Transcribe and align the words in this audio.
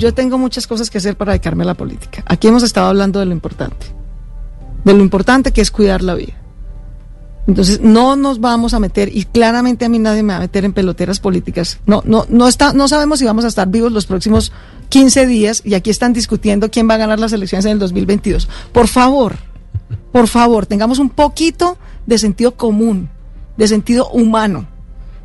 Yo 0.00 0.14
tengo 0.14 0.38
muchas 0.38 0.68
cosas 0.68 0.90
que 0.90 0.98
hacer 0.98 1.16
para 1.16 1.32
dedicarme 1.32 1.64
a 1.64 1.66
la 1.66 1.74
política. 1.74 2.22
Aquí 2.24 2.46
hemos 2.46 2.62
estado 2.62 2.86
hablando 2.86 3.18
de 3.18 3.26
lo 3.26 3.32
importante. 3.32 3.88
De 4.84 4.94
lo 4.94 5.02
importante 5.02 5.50
que 5.50 5.60
es 5.60 5.72
cuidar 5.72 6.02
la 6.02 6.14
vida. 6.14 6.34
Entonces, 7.48 7.80
no 7.80 8.14
nos 8.14 8.38
vamos 8.38 8.74
a 8.74 8.78
meter, 8.78 9.08
y 9.12 9.24
claramente 9.24 9.86
a 9.86 9.88
mí 9.88 9.98
nadie 9.98 10.22
me 10.22 10.34
va 10.34 10.36
a 10.36 10.42
meter 10.42 10.64
en 10.64 10.72
peloteras 10.72 11.18
políticas. 11.18 11.80
No, 11.84 12.04
no, 12.06 12.26
no 12.28 12.46
está, 12.46 12.72
no 12.74 12.86
sabemos 12.86 13.18
si 13.18 13.24
vamos 13.24 13.44
a 13.44 13.48
estar 13.48 13.66
vivos 13.66 13.90
los 13.90 14.06
próximos 14.06 14.52
15 14.88 15.26
días, 15.26 15.62
y 15.64 15.74
aquí 15.74 15.90
están 15.90 16.12
discutiendo 16.12 16.70
quién 16.70 16.88
va 16.88 16.94
a 16.94 16.98
ganar 16.98 17.18
las 17.18 17.32
elecciones 17.32 17.64
en 17.64 17.72
el 17.72 17.78
2022. 17.80 18.48
Por 18.70 18.86
favor, 18.86 19.34
por 20.12 20.28
favor, 20.28 20.66
tengamos 20.66 21.00
un 21.00 21.10
poquito 21.10 21.76
de 22.06 22.18
sentido 22.18 22.54
común, 22.54 23.10
de 23.56 23.66
sentido 23.66 24.08
humano. 24.10 24.68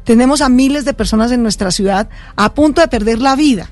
Tenemos 0.04 0.42
a 0.42 0.50
miles 0.50 0.84
de 0.84 0.96
personas 0.96 1.32
en 1.32 1.44
nuestra 1.44 1.70
ciudad 1.70 2.10
a 2.36 2.56
punto 2.56 2.82
de 2.82 2.88
perder 2.88 3.22
la 3.22 3.36
vida. 3.36 3.70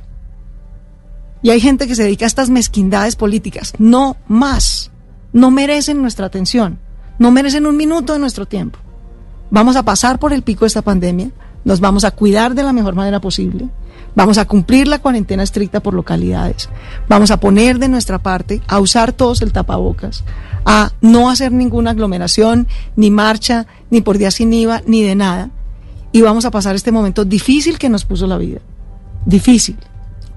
Y 1.41 1.49
hay 1.49 1.59
gente 1.59 1.87
que 1.87 1.95
se 1.95 2.03
dedica 2.03 2.25
a 2.25 2.27
estas 2.27 2.49
mezquindades 2.49 3.15
políticas. 3.15 3.73
No 3.79 4.17
más. 4.27 4.91
No 5.33 5.51
merecen 5.51 6.01
nuestra 6.01 6.25
atención. 6.27 6.79
No 7.17 7.31
merecen 7.31 7.65
un 7.65 7.77
minuto 7.77 8.13
de 8.13 8.19
nuestro 8.19 8.45
tiempo. 8.45 8.79
Vamos 9.49 9.75
a 9.75 9.83
pasar 9.83 10.19
por 10.19 10.33
el 10.33 10.43
pico 10.43 10.61
de 10.61 10.67
esta 10.67 10.81
pandemia. 10.81 11.31
Nos 11.63 11.79
vamos 11.79 12.03
a 12.03 12.11
cuidar 12.11 12.55
de 12.55 12.63
la 12.63 12.73
mejor 12.73 12.95
manera 12.95 13.19
posible. 13.19 13.69
Vamos 14.15 14.37
a 14.37 14.45
cumplir 14.45 14.87
la 14.87 14.99
cuarentena 14.99 15.43
estricta 15.43 15.81
por 15.81 15.93
localidades. 15.93 16.69
Vamos 17.07 17.31
a 17.31 17.39
poner 17.39 17.79
de 17.79 17.87
nuestra 17.87 18.19
parte, 18.19 18.61
a 18.67 18.79
usar 18.79 19.13
todos 19.13 19.41
el 19.41 19.53
tapabocas, 19.53 20.23
a 20.65 20.91
no 21.01 21.29
hacer 21.29 21.51
ninguna 21.51 21.91
aglomeración, 21.91 22.67
ni 22.95 23.09
marcha, 23.09 23.67
ni 23.89 24.01
por 24.01 24.17
día 24.17 24.31
sin 24.31 24.53
IVA, 24.53 24.81
ni 24.85 25.03
de 25.03 25.15
nada. 25.15 25.49
Y 26.11 26.21
vamos 26.21 26.45
a 26.45 26.51
pasar 26.51 26.75
este 26.75 26.91
momento 26.91 27.23
difícil 27.23 27.77
que 27.77 27.89
nos 27.89 28.03
puso 28.03 28.27
la 28.27 28.37
vida. 28.37 28.59
Difícil, 29.25 29.77